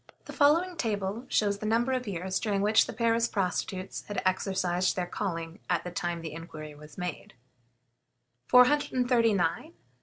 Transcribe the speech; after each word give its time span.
The 0.25 0.33
following 0.33 0.77
table 0.77 1.25
shows 1.27 1.59
the 1.59 1.67
number 1.67 1.91
of 1.91 2.07
years 2.07 2.39
during 2.39 2.63
which 2.63 2.87
the 2.87 2.91
Paris 2.91 3.27
prostitutes 3.27 4.03
had 4.07 4.19
exercised 4.25 4.95
their 4.95 5.05
calling 5.05 5.59
at 5.69 5.83
the 5.83 5.91
time 5.91 6.21
the 6.21 6.33
inquiry 6.33 6.73
was 6.73 6.97
made: 6.97 7.35
Time. 8.51 9.71